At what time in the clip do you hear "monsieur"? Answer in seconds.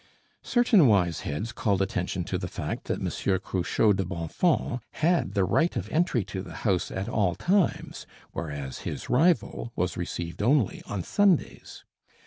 3.03-3.37